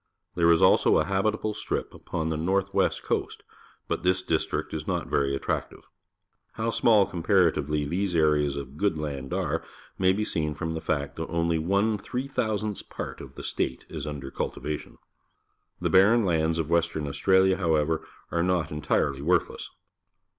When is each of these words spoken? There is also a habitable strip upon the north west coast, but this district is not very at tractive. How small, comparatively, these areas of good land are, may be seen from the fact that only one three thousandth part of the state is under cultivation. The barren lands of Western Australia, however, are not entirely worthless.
There 0.33 0.51
is 0.51 0.63
also 0.63 0.97
a 0.97 1.03
habitable 1.03 1.53
strip 1.53 1.93
upon 1.93 2.29
the 2.29 2.35
north 2.35 2.73
west 2.73 3.03
coast, 3.03 3.43
but 3.87 4.01
this 4.01 4.23
district 4.23 4.73
is 4.73 4.87
not 4.87 5.05
very 5.11 5.35
at 5.35 5.43
tractive. 5.43 5.83
How 6.53 6.71
small, 6.71 7.05
comparatively, 7.05 7.85
these 7.85 8.15
areas 8.15 8.55
of 8.55 8.77
good 8.77 8.97
land 8.97 9.31
are, 9.31 9.61
may 9.99 10.11
be 10.11 10.23
seen 10.25 10.55
from 10.55 10.73
the 10.73 10.81
fact 10.81 11.17
that 11.17 11.27
only 11.27 11.59
one 11.59 11.99
three 11.99 12.27
thousandth 12.27 12.89
part 12.89 13.21
of 13.21 13.35
the 13.35 13.43
state 13.43 13.85
is 13.89 14.07
under 14.07 14.31
cultivation. 14.31 14.97
The 15.79 15.91
barren 15.91 16.25
lands 16.25 16.57
of 16.57 16.67
Western 16.71 17.05
Australia, 17.07 17.57
however, 17.57 18.03
are 18.31 18.41
not 18.41 18.71
entirely 18.71 19.21
worthless. 19.21 19.69